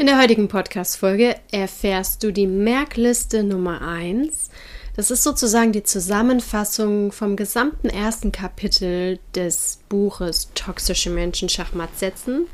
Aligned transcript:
In 0.00 0.06
der 0.06 0.20
heutigen 0.20 0.46
Podcast-Folge 0.46 1.34
erfährst 1.50 2.22
du 2.22 2.32
die 2.32 2.46
Merkliste 2.46 3.42
Nummer 3.42 3.82
1. 3.82 4.48
Das 4.94 5.10
ist 5.10 5.24
sozusagen 5.24 5.72
die 5.72 5.82
Zusammenfassung 5.82 7.10
vom 7.10 7.34
gesamten 7.34 7.88
ersten 7.88 8.30
Kapitel 8.30 9.18
des 9.34 9.80
Buches 9.88 10.50
Toxische 10.54 11.10
Menschen 11.10 11.48
Schachmatt 11.48 11.98
setzen. 11.98 12.46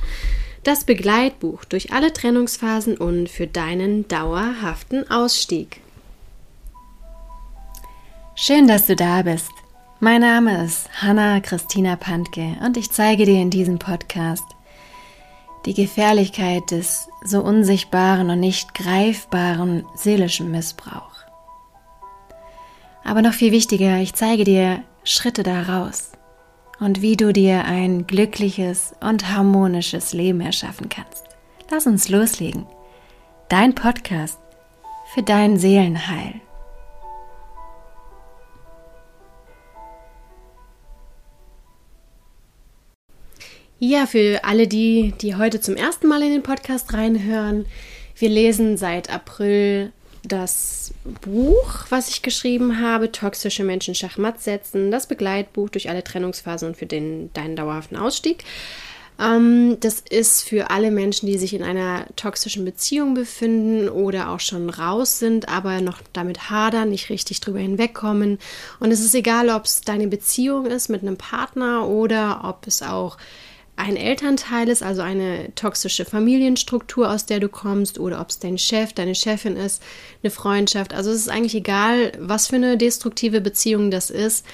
Das 0.63 0.85
Begleitbuch 0.85 1.67
durch 1.67 1.93
alle 1.93 2.15
Trennungsphasen 2.15 2.97
und 2.97 3.29
für 3.29 3.47
deinen 3.47 4.09
dauerhaften 4.09 5.11
Ausstieg. 5.11 5.83
Schön, 8.37 8.67
dass 8.69 8.87
du 8.87 8.97
da 8.97 9.21
bist. 9.21 9.51
Mein 10.01 10.23
Name 10.23 10.65
ist 10.65 10.89
Hanna 11.03 11.41
Christina 11.41 11.97
Pantke 11.97 12.57
und 12.65 12.79
ich 12.79 12.91
zeige 12.91 13.27
dir 13.27 13.43
in 13.43 13.51
diesem 13.51 13.79
Podcast 13.79 14.54
die 15.67 15.75
Gefährlichkeit 15.75 16.71
des 16.71 17.09
so 17.23 17.41
unsichtbaren 17.41 18.31
und 18.31 18.41
nicht 18.41 18.75
greifbaren 18.75 19.85
seelischen 19.95 20.51
Missbrauch. 20.51 21.15
Aber 23.03 23.23
noch 23.23 23.35
viel 23.35 23.53
wichtiger, 23.53 23.99
ich 23.99 24.15
zeige 24.15 24.45
dir 24.45 24.83
Schritte 25.05 25.43
daraus 25.43 26.13
und 26.81 27.03
wie 27.03 27.17
du 27.17 27.33
dir 27.33 27.65
ein 27.65 28.07
glückliches 28.07 28.95
und 29.01 29.31
harmonisches 29.31 30.13
Leben 30.13 30.41
erschaffen 30.41 30.89
kannst. 30.89 31.25
Lass 31.71 31.87
uns 31.87 32.09
loslegen. 32.09 32.67
Dein 33.49 33.75
Podcast 33.75 34.39
für 35.13 35.23
dein 35.23 35.59
Seelenheil. 35.59 36.41
Ja, 43.87 44.07
für 44.07 44.43
alle 44.45 44.67
die, 44.67 45.13
die 45.21 45.35
heute 45.35 45.61
zum 45.61 45.77
ersten 45.77 46.07
Mal 46.07 46.23
in 46.23 46.33
den 46.33 46.43
Podcast 46.43 46.95
reinhören, 46.95 47.67
wir 48.17 48.31
lesen 48.31 48.79
seit 48.79 49.11
April 49.11 49.93
das 50.23 50.95
Buch, 51.21 51.85
was 51.91 52.09
ich 52.09 52.23
geschrieben 52.23 52.81
habe, 52.81 53.13
Toxische 53.13 53.63
Menschen 53.63 53.95
Schachmatt 53.95 54.41
setzen, 54.41 54.91
das 54.91 55.07
Begleitbuch 55.07 55.69
durch 55.69 55.91
alle 55.91 56.03
Trennungsphasen 56.03 56.69
und 56.69 56.79
für 56.79 56.87
den, 56.87 57.31
deinen 57.35 57.57
dauerhaften 57.57 57.99
Ausstieg. 57.99 58.45
Ähm, 59.21 59.77
das 59.81 60.01
ist 60.01 60.49
für 60.49 60.71
alle 60.71 60.91
Menschen, 60.91 61.27
die 61.27 61.37
sich 61.37 61.53
in 61.53 61.63
einer 61.63 62.07
toxischen 62.17 62.65
Beziehung 62.65 63.13
befinden 63.13 63.91
oder 63.91 64.31
auch 64.31 64.41
schon 64.41 64.71
raus 64.71 65.19
sind, 65.19 65.51
aber 65.51 65.83
noch 65.83 66.01
damit 66.15 66.49
hadern, 66.49 66.89
nicht 66.89 67.11
richtig 67.11 67.41
drüber 67.41 67.59
hinwegkommen. 67.59 68.39
Und 68.81 68.93
es 68.93 69.01
ist 69.01 69.15
egal, 69.15 69.51
ob 69.51 69.67
es 69.67 69.83
deine 69.83 70.09
Beziehung 70.09 70.65
ist 70.65 70.89
mit 70.89 71.03
einem 71.03 71.19
Partner 71.19 71.87
oder 71.87 72.41
ob 72.45 72.67
es 72.67 72.81
auch 72.81 73.19
ein 73.77 73.97
Elternteil 73.97 74.69
ist, 74.69 74.83
also 74.83 75.03
eine 75.03 75.53
toxische 75.57 76.05
Familienstruktur, 76.05 77.11
aus 77.11 77.27
der 77.27 77.41
du 77.41 77.49
kommst, 77.49 77.99
oder 77.99 78.21
ob 78.21 78.31
es 78.31 78.39
dein 78.39 78.57
Chef, 78.57 78.93
deine 78.93 79.15
Chefin 79.15 79.57
ist, 79.57 79.83
eine 80.23 80.31
Freundschaft. 80.31 80.95
Also 80.95 81.11
es 81.11 81.21
ist 81.21 81.29
eigentlich 81.29 81.57
egal, 81.57 82.13
was 82.19 82.47
für 82.47 82.57
eine 82.57 82.79
destruktive 82.79 83.41
Beziehung 83.41 83.91
das 83.91 84.11
ist. 84.11 84.47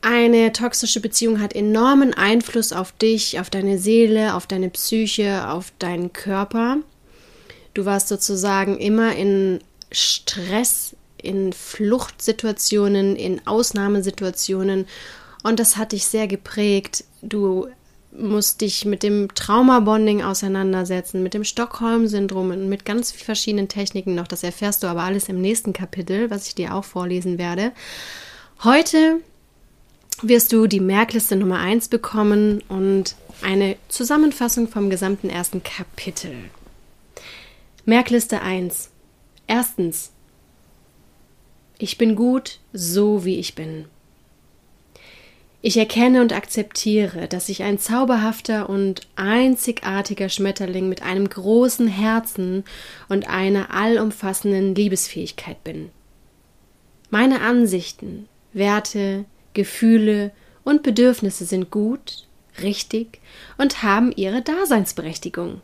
Eine 0.00 0.52
toxische 0.52 1.00
Beziehung 1.00 1.40
hat 1.40 1.54
enormen 1.54 2.14
Einfluss 2.14 2.72
auf 2.72 2.92
dich, 2.92 3.40
auf 3.40 3.50
deine 3.50 3.78
Seele, 3.78 4.34
auf 4.34 4.46
deine 4.46 4.70
Psyche, 4.70 5.48
auf 5.48 5.72
deinen 5.78 6.12
Körper. 6.12 6.78
Du 7.74 7.84
warst 7.84 8.08
sozusagen 8.08 8.78
immer 8.78 9.14
in 9.14 9.60
Stress, 9.90 10.96
in 11.20 11.52
Fluchtsituationen, 11.52 13.16
in 13.16 13.46
Ausnahmesituationen 13.46 14.86
und 15.42 15.58
das 15.58 15.76
hat 15.76 15.92
dich 15.92 16.06
sehr 16.06 16.26
geprägt. 16.26 17.04
Du 17.20 17.68
musst 18.12 18.60
dich 18.60 18.84
mit 18.84 19.02
dem 19.02 19.34
Trauma-Bonding 19.34 20.22
auseinandersetzen, 20.22 21.22
mit 21.22 21.34
dem 21.34 21.44
Stockholm-Syndrom 21.44 22.50
und 22.50 22.68
mit 22.68 22.84
ganz 22.84 23.10
verschiedenen 23.10 23.68
Techniken 23.68 24.14
noch. 24.14 24.28
Das 24.28 24.42
erfährst 24.42 24.82
du 24.82 24.86
aber 24.86 25.02
alles 25.02 25.28
im 25.28 25.40
nächsten 25.40 25.72
Kapitel, 25.72 26.30
was 26.30 26.46
ich 26.46 26.54
dir 26.54 26.74
auch 26.74 26.84
vorlesen 26.84 27.38
werde. 27.38 27.72
Heute 28.62 29.20
wirst 30.20 30.52
du 30.52 30.66
die 30.66 30.80
Merkliste 30.80 31.36
Nummer 31.36 31.58
1 31.58 31.88
bekommen 31.88 32.62
und 32.68 33.16
eine 33.42 33.76
Zusammenfassung 33.88 34.68
vom 34.68 34.90
gesamten 34.90 35.30
ersten 35.30 35.62
Kapitel. 35.62 36.34
Merkliste 37.84 38.42
1. 38.42 38.90
Erstens. 39.46 40.12
Ich 41.78 41.98
bin 41.98 42.14
gut, 42.14 42.60
so 42.72 43.24
wie 43.24 43.38
ich 43.38 43.54
bin. 43.54 43.86
Ich 45.64 45.76
erkenne 45.76 46.20
und 46.20 46.32
akzeptiere, 46.32 47.28
dass 47.28 47.48
ich 47.48 47.62
ein 47.62 47.78
zauberhafter 47.78 48.68
und 48.68 49.02
einzigartiger 49.14 50.28
Schmetterling 50.28 50.88
mit 50.88 51.02
einem 51.02 51.28
großen 51.28 51.86
Herzen 51.86 52.64
und 53.08 53.28
einer 53.28 53.72
allumfassenden 53.72 54.74
Liebesfähigkeit 54.74 55.62
bin. 55.62 55.90
Meine 57.10 57.42
Ansichten, 57.42 58.28
Werte, 58.52 59.24
Gefühle 59.54 60.32
und 60.64 60.82
Bedürfnisse 60.82 61.44
sind 61.44 61.70
gut, 61.70 62.26
richtig 62.60 63.20
und 63.56 63.84
haben 63.84 64.10
ihre 64.10 64.42
Daseinsberechtigung. 64.42 65.60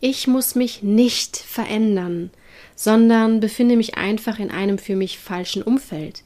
Ich 0.00 0.26
muss 0.26 0.54
mich 0.54 0.82
nicht 0.82 1.38
verändern, 1.38 2.30
sondern 2.74 3.40
befinde 3.40 3.76
mich 3.76 3.96
einfach 3.96 4.38
in 4.38 4.50
einem 4.50 4.76
für 4.76 4.94
mich 4.94 5.18
falschen 5.18 5.62
Umfeld. 5.62 6.22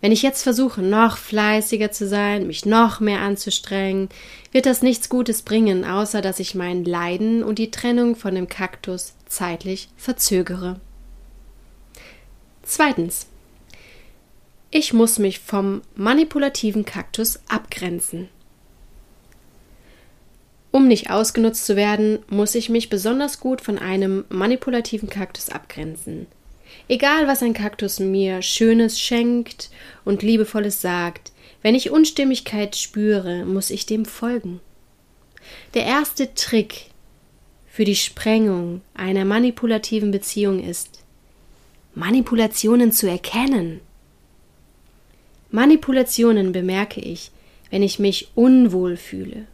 Wenn 0.00 0.12
ich 0.12 0.22
jetzt 0.22 0.42
versuche, 0.42 0.82
noch 0.82 1.16
fleißiger 1.16 1.90
zu 1.90 2.06
sein, 2.06 2.46
mich 2.46 2.66
noch 2.66 3.00
mehr 3.00 3.20
anzustrengen, 3.20 4.08
wird 4.52 4.66
das 4.66 4.82
nichts 4.82 5.08
Gutes 5.08 5.42
bringen, 5.42 5.84
außer 5.84 6.20
dass 6.20 6.38
ich 6.38 6.54
mein 6.54 6.84
Leiden 6.84 7.42
und 7.42 7.58
die 7.58 7.70
Trennung 7.70 8.14
von 8.14 8.34
dem 8.34 8.48
Kaktus 8.48 9.14
zeitlich 9.26 9.88
verzögere. 9.96 10.80
Zweitens. 12.62 13.26
Ich 14.70 14.92
muss 14.92 15.18
mich 15.18 15.38
vom 15.38 15.82
manipulativen 15.94 16.84
Kaktus 16.84 17.38
abgrenzen. 17.48 18.28
Um 20.72 20.88
nicht 20.88 21.10
ausgenutzt 21.10 21.64
zu 21.64 21.76
werden, 21.76 22.18
muss 22.28 22.54
ich 22.54 22.68
mich 22.68 22.90
besonders 22.90 23.40
gut 23.40 23.62
von 23.62 23.78
einem 23.78 24.24
manipulativen 24.28 25.08
Kaktus 25.08 25.48
abgrenzen. 25.48 26.26
Egal, 26.88 27.26
was 27.26 27.42
ein 27.42 27.54
Kaktus 27.54 27.98
mir 27.98 28.42
Schönes 28.42 29.00
schenkt 29.00 29.70
und 30.04 30.22
Liebevolles 30.22 30.80
sagt, 30.80 31.32
wenn 31.62 31.74
ich 31.74 31.90
Unstimmigkeit 31.90 32.76
spüre, 32.76 33.44
muss 33.44 33.70
ich 33.70 33.86
dem 33.86 34.04
folgen. 34.04 34.60
Der 35.74 35.84
erste 35.84 36.32
Trick 36.34 36.90
für 37.66 37.84
die 37.84 37.96
Sprengung 37.96 38.82
einer 38.94 39.24
manipulativen 39.24 40.10
Beziehung 40.10 40.62
ist, 40.62 41.02
Manipulationen 41.94 42.92
zu 42.92 43.08
erkennen. 43.08 43.80
Manipulationen 45.50 46.52
bemerke 46.52 47.00
ich, 47.00 47.30
wenn 47.70 47.82
ich 47.82 47.98
mich 47.98 48.28
unwohl 48.34 48.96
fühle, 48.96 49.46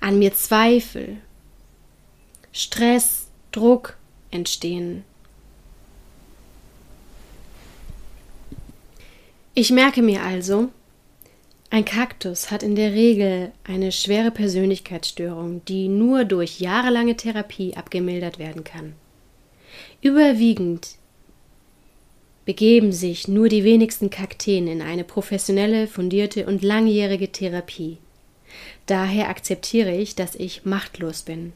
an 0.00 0.18
mir 0.18 0.34
Zweifel, 0.34 1.18
Stress, 2.52 3.28
Druck 3.52 3.96
entstehen 4.30 5.04
Ich 9.56 9.70
merke 9.70 10.02
mir 10.02 10.22
also, 10.22 10.70
ein 11.70 11.84
Kaktus 11.84 12.50
hat 12.50 12.64
in 12.64 12.74
der 12.74 12.92
Regel 12.92 13.52
eine 13.62 13.92
schwere 13.92 14.32
Persönlichkeitsstörung, 14.32 15.64
die 15.64 15.86
nur 15.86 16.24
durch 16.24 16.58
jahrelange 16.58 17.16
Therapie 17.16 17.76
abgemildert 17.76 18.40
werden 18.40 18.64
kann. 18.64 18.94
Überwiegend 20.00 20.96
begeben 22.44 22.90
sich 22.90 23.28
nur 23.28 23.48
die 23.48 23.62
wenigsten 23.62 24.10
Kakteen 24.10 24.66
in 24.66 24.82
eine 24.82 25.04
professionelle, 25.04 25.86
fundierte 25.86 26.46
und 26.46 26.62
langjährige 26.62 27.30
Therapie. 27.30 27.98
Daher 28.86 29.28
akzeptiere 29.28 29.94
ich, 29.94 30.16
dass 30.16 30.34
ich 30.34 30.64
machtlos 30.64 31.22
bin. 31.22 31.52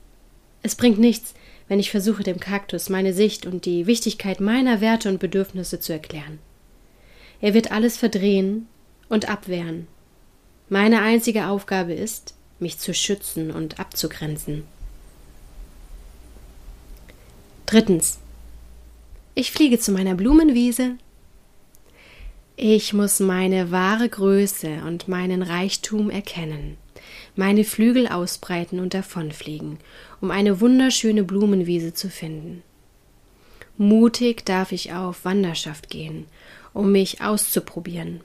Es 0.63 0.77
bringt 0.77 1.01
nichts, 1.01 1.35
wenn 1.67 1.81
ich 1.81 1.91
versuche, 1.91 2.23
dem 2.23 2.39
Kaktus 2.39 2.91
meine 2.91 3.13
Sicht 3.13 3.45
und 3.45 3.67
die 3.67 3.89
Wichtigkeit 3.89 4.41
meiner 4.41 4.81
Werte 4.81 5.09
und 5.09 5.19
Bedürfnisse 5.19 5.81
zu 5.81 5.93
erklären. 5.93 6.39
Er 7.41 7.55
wird 7.55 7.71
alles 7.71 7.97
verdrehen 7.97 8.67
und 9.09 9.29
abwehren. 9.29 9.87
Meine 10.69 11.01
einzige 11.01 11.47
Aufgabe 11.47 11.93
ist, 11.93 12.35
mich 12.59 12.79
zu 12.79 12.93
schützen 12.93 13.51
und 13.51 13.79
abzugrenzen. 13.79 14.65
Drittens. 17.67 18.19
Ich 19.35 19.53
fliege 19.53 19.79
zu 19.79 19.93
meiner 19.93 20.15
Blumenwiese. 20.15 20.97
Ich 22.57 22.93
muss 22.93 23.21
meine 23.21 23.71
wahre 23.71 24.09
Größe 24.09 24.83
und 24.85 25.07
meinen 25.07 25.43
Reichtum 25.43 26.11
erkennen, 26.11 26.77
meine 27.37 27.63
Flügel 27.63 28.09
ausbreiten 28.09 28.81
und 28.81 28.95
davonfliegen, 28.95 29.79
um 30.21 30.33
eine 30.33 30.61
wunderschöne 30.61 31.23
Blumenwiese 31.23 31.95
zu 31.95 32.11
finden. 32.11 32.65
Mutig 33.77 34.45
darf 34.45 34.73
ich 34.73 34.93
auf 34.93 35.25
Wanderschaft 35.25 35.89
gehen 35.89 36.27
um 36.75 36.93
mich 36.93 37.21
auszuprobieren. 37.23 38.21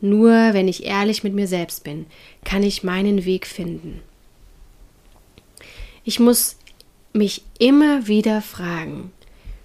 Nur 0.00 0.30
wenn 0.30 0.68
ich 0.68 0.84
ehrlich 0.84 1.24
mit 1.24 1.34
mir 1.34 1.46
selbst 1.46 1.84
bin, 1.84 2.06
kann 2.44 2.62
ich 2.62 2.82
meinen 2.82 3.24
Weg 3.24 3.46
finden. 3.46 4.00
Ich 6.04 6.18
muss 6.18 6.56
mich 7.12 7.42
immer 7.58 8.06
wieder 8.06 8.40
fragen, 8.40 9.12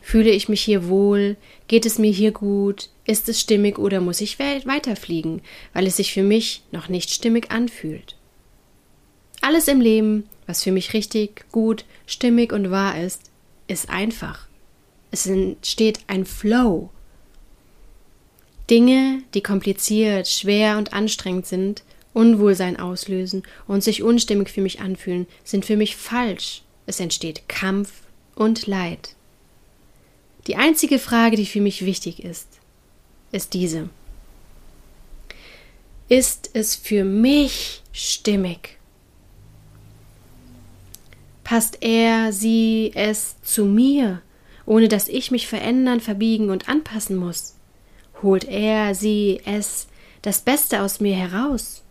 fühle 0.01 0.31
ich 0.31 0.49
mich 0.49 0.61
hier 0.61 0.87
wohl, 0.87 1.37
geht 1.67 1.85
es 1.85 1.97
mir 1.97 2.11
hier 2.11 2.31
gut, 2.31 2.89
ist 3.05 3.29
es 3.29 3.39
stimmig 3.39 3.79
oder 3.79 4.01
muss 4.01 4.21
ich 4.21 4.37
weiterfliegen, 4.39 5.41
weil 5.73 5.87
es 5.87 5.97
sich 5.97 6.13
für 6.13 6.23
mich 6.23 6.63
noch 6.71 6.89
nicht 6.89 7.11
stimmig 7.11 7.51
anfühlt. 7.51 8.15
Alles 9.41 9.67
im 9.67 9.79
Leben, 9.79 10.23
was 10.47 10.63
für 10.63 10.71
mich 10.71 10.93
richtig, 10.93 11.45
gut, 11.51 11.85
stimmig 12.07 12.51
und 12.51 12.71
wahr 12.71 12.99
ist, 12.99 13.31
ist 13.67 13.89
einfach. 13.89 14.47
Es 15.11 15.27
entsteht 15.27 15.99
ein 16.07 16.25
Flow. 16.25 16.89
Dinge, 18.69 19.21
die 19.33 19.41
kompliziert, 19.41 20.27
schwer 20.27 20.77
und 20.77 20.93
anstrengend 20.93 21.45
sind, 21.45 21.83
Unwohlsein 22.13 22.79
auslösen 22.79 23.43
und 23.67 23.83
sich 23.83 24.01
unstimmig 24.01 24.49
für 24.49 24.61
mich 24.61 24.79
anfühlen, 24.79 25.27
sind 25.43 25.65
für 25.65 25.75
mich 25.75 25.95
falsch. 25.95 26.63
Es 26.85 26.99
entsteht 26.99 27.47
Kampf 27.49 27.91
und 28.35 28.67
Leid. 28.67 29.15
Die 30.47 30.55
einzige 30.55 30.99
Frage, 30.99 31.35
die 31.35 31.45
für 31.45 31.61
mich 31.61 31.85
wichtig 31.85 32.23
ist, 32.23 32.47
ist 33.31 33.53
diese. 33.53 33.89
Ist 36.07 36.51
es 36.53 36.75
für 36.75 37.03
mich 37.03 37.81
stimmig? 37.91 38.77
Passt 41.43 41.79
er, 41.81 42.31
sie, 42.31 42.91
es 42.95 43.35
zu 43.41 43.65
mir, 43.65 44.21
ohne 44.65 44.87
dass 44.87 45.07
ich 45.07 45.31
mich 45.31 45.47
verändern, 45.47 45.99
verbiegen 45.99 46.49
und 46.49 46.69
anpassen 46.69 47.17
muss? 47.17 47.55
Holt 48.21 48.45
er, 48.45 48.95
sie, 48.95 49.41
es 49.45 49.87
das 50.21 50.41
Beste 50.41 50.81
aus 50.81 50.99
mir 50.99 51.15
heraus? 51.15 51.83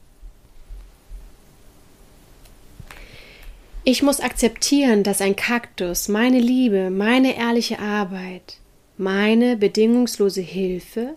Ich 3.87 4.03
muss 4.03 4.21
akzeptieren, 4.21 5.03
dass 5.03 5.21
ein 5.21 5.37
Kaktus 5.37 6.09
meine 6.09 6.41
Liebe, 6.41 6.89
meine 6.89 7.37
ehrliche 7.37 7.79
Arbeit, 7.79 8.57
meine 8.97 9.59
bedingungslose 9.59 10.41
Hilfe 10.41 11.17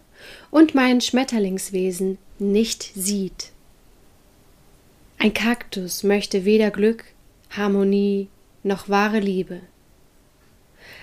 und 0.51 0.75
mein 0.75 0.99
Schmetterlingswesen 0.99 2.17
nicht 2.39 2.91
sieht. 2.93 3.51
Ein 5.17 5.33
Kaktus 5.33 6.03
möchte 6.03 6.43
weder 6.43 6.69
Glück, 6.69 7.05
Harmonie 7.49 8.27
noch 8.63 8.89
wahre 8.89 9.19
Liebe. 9.19 9.61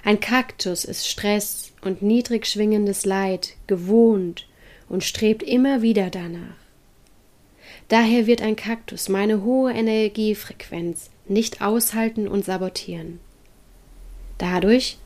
Ein 0.04 0.20
Kaktus 0.20 0.84
ist 0.84 1.08
Stress 1.08 1.72
und 1.80 2.02
niedrig 2.02 2.46
schwingendes 2.46 3.06
Leid 3.06 3.54
gewohnt 3.66 4.46
und 4.90 5.02
strebt 5.02 5.42
immer 5.42 5.80
wieder 5.80 6.10
danach. 6.10 6.56
Daher 7.88 8.26
wird 8.26 8.42
ein 8.42 8.54
Kaktus 8.54 9.08
meine 9.08 9.42
hohe 9.42 9.72
Energiefrequenz 9.72 11.08
nicht 11.26 11.62
aushalten 11.62 12.28
und 12.28 12.44
sabotieren. 12.44 13.18
Dadurch 14.36 14.98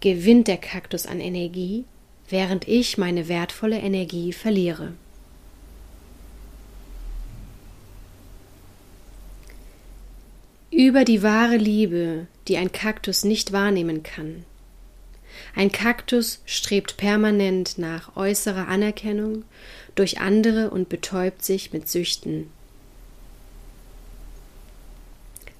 gewinnt 0.00 0.48
der 0.48 0.56
Kaktus 0.56 1.04
an 1.04 1.20
Energie, 1.20 1.84
während 2.30 2.66
ich 2.66 2.96
meine 2.96 3.28
wertvolle 3.28 3.78
Energie 3.80 4.32
verliere. 4.32 4.94
Über 10.70 11.04
die 11.04 11.22
wahre 11.22 11.56
Liebe, 11.56 12.28
die 12.50 12.58
ein 12.58 12.72
Kaktus 12.72 13.24
nicht 13.24 13.52
wahrnehmen 13.52 14.02
kann. 14.02 14.44
Ein 15.54 15.70
Kaktus 15.70 16.42
strebt 16.44 16.96
permanent 16.96 17.78
nach 17.78 18.16
äußerer 18.16 18.66
Anerkennung 18.66 19.44
durch 19.94 20.20
andere 20.20 20.70
und 20.70 20.88
betäubt 20.88 21.44
sich 21.44 21.72
mit 21.72 21.88
Süchten, 21.88 22.50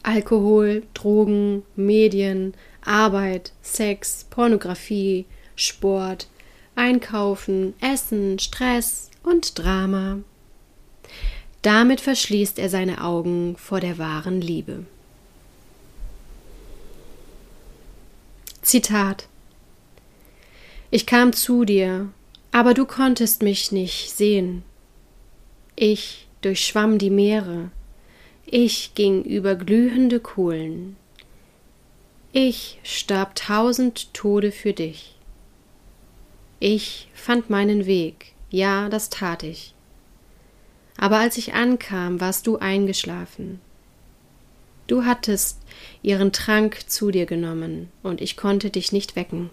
Alkohol, 0.02 0.82
Drogen, 0.94 1.62
Medien, 1.76 2.54
Arbeit, 2.82 3.52
Sex, 3.62 4.26
Pornografie, 4.31 5.26
Sport, 5.54 6.26
Einkaufen, 6.75 7.75
Essen, 7.81 8.38
Stress 8.38 9.10
und 9.22 9.58
Drama. 9.58 10.19
Damit 11.62 12.00
verschließt 12.00 12.58
er 12.58 12.70
seine 12.70 13.04
Augen 13.04 13.56
vor 13.56 13.78
der 13.78 13.98
wahren 13.98 14.40
Liebe. 14.40 14.87
Zitat 18.62 19.27
Ich 20.91 21.07
kam 21.07 21.33
zu 21.33 21.65
dir, 21.65 22.09
aber 22.53 22.75
du 22.75 22.85
konntest 22.85 23.43
mich 23.43 23.73
nicht 23.73 24.11
sehen. 24.11 24.62
Ich 25.77 26.29
durchschwamm 26.43 26.99
die 26.99 27.11
Meere, 27.11 27.71
ich 28.45 28.95
ging 28.95 29.23
über 29.23 29.55
glühende 29.55 30.21
Kohlen. 30.21 30.97
Ich 32.33 32.79
starb 32.83 33.35
tausend 33.35 34.12
Tode 34.12 34.53
für 34.53 34.73
dich. 34.73 35.17
Ich 36.59 37.09
fand 37.15 37.49
meinen 37.49 37.87
Weg, 37.87 38.35
ja, 38.51 38.89
das 38.89 39.09
tat 39.09 39.43
ich. 39.43 39.75
Aber 40.99 41.19
als 41.19 41.39
ich 41.39 41.55
ankam, 41.55 42.21
warst 42.21 42.47
du 42.47 42.59
eingeschlafen. 42.59 43.61
Du 44.90 45.04
hattest 45.04 45.58
ihren 46.02 46.32
Trank 46.32 46.90
zu 46.90 47.12
dir 47.12 47.25
genommen, 47.25 47.92
und 48.02 48.20
ich 48.20 48.37
konnte 48.37 48.70
dich 48.70 48.90
nicht 48.90 49.14
wecken. 49.14 49.50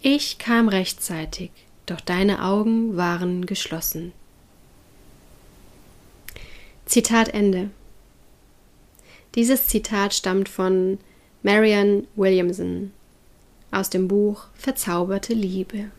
Ich 0.00 0.38
kam 0.38 0.70
rechtzeitig, 0.70 1.50
doch 1.84 2.00
deine 2.00 2.42
Augen 2.42 2.96
waren 2.96 3.44
geschlossen. 3.44 4.12
Zitat 6.86 7.28
Ende. 7.34 7.68
Dieses 9.34 9.66
Zitat 9.66 10.14
stammt 10.14 10.48
von 10.48 10.96
Marianne 11.42 12.04
Williamson 12.16 12.92
aus 13.70 13.90
dem 13.90 14.08
Buch 14.08 14.46
Verzauberte 14.54 15.34
Liebe. 15.34 15.90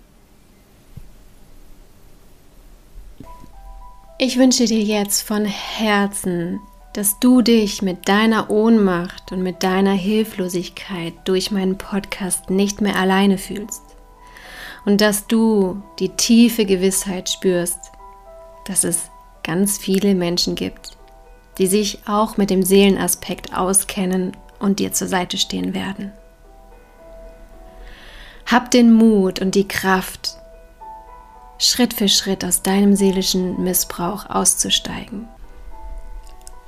Ich 4.18 4.40
wünsche 4.40 4.66
dir 4.66 4.82
jetzt 4.82 5.22
von 5.22 5.46
Herzen, 5.46 6.62
dass 6.94 7.20
du 7.20 7.42
dich 7.42 7.82
mit 7.82 8.08
deiner 8.10 8.50
Ohnmacht 8.50 9.32
und 9.32 9.42
mit 9.42 9.64
deiner 9.64 9.94
Hilflosigkeit 9.94 11.14
durch 11.24 11.52
meinen 11.52 11.78
Podcast 11.78 12.50
nicht 12.50 12.82
mehr 12.82 12.98
alleine 12.98 13.38
fühlst 13.38 13.82
und 14.86 15.00
dass 15.00 15.28
du 15.28 15.82
die 16.00 16.10
tiefe 16.10 16.66
Gewissheit 16.66 17.30
spürst, 17.30 17.80
dass 18.66 18.84
es 18.84 19.10
ganz 19.44 19.78
viele 19.78 20.16
Menschen 20.16 20.56
gibt, 20.56 20.98
die 21.58 21.68
sich 21.68 22.00
auch 22.08 22.38
mit 22.38 22.50
dem 22.50 22.64
Seelenaspekt 22.64 23.56
auskennen 23.56 24.36
und 24.60 24.80
dir 24.80 24.92
zur 24.92 25.08
Seite 25.08 25.38
stehen 25.38 25.74
werden. 25.74 26.12
Hab 28.46 28.70
den 28.70 28.92
Mut 28.92 29.40
und 29.40 29.56
die 29.56 29.68
Kraft, 29.68 30.38
Schritt 31.58 31.94
für 31.94 32.10
Schritt 32.10 32.44
aus 32.44 32.64
deinem 32.64 32.96
seelischen 32.96 33.64
Missbrauch 33.64 34.30
auszusteigen. 34.30 35.28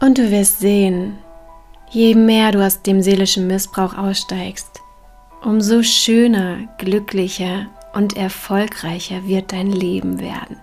Und 0.03 0.17
du 0.17 0.31
wirst 0.31 0.60
sehen, 0.60 1.19
je 1.89 2.13
mehr 2.13 2.51
du 2.51 2.65
aus 2.65 2.81
dem 2.81 3.01
seelischen 3.01 3.48
Missbrauch 3.48 3.98
aussteigst, 3.98 4.81
umso 5.41 5.81
schöner, 5.81 6.57
glücklicher 6.77 7.67
und 7.93 8.17
erfolgreicher 8.17 9.25
wird 9.25 9.53
dein 9.53 9.72
Leben 9.72 10.19
werden. 10.19 10.57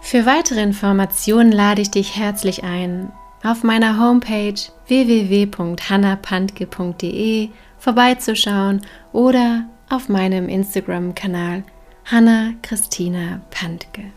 Für 0.00 0.26
weitere 0.26 0.60
Informationen 0.60 1.52
lade 1.52 1.82
ich 1.82 1.92
dich 1.92 2.16
herzlich 2.16 2.64
ein, 2.64 3.12
auf 3.44 3.62
meiner 3.62 4.00
Homepage 4.00 4.60
www.hannapantke.de 4.88 7.50
vorbeizuschauen 7.78 8.80
oder 9.12 9.66
auf 9.88 10.08
meinem 10.08 10.48
Instagram-Kanal 10.48 11.62
Hanna 12.06 12.54
Christina 12.62 13.40
Pantke. 13.52 14.15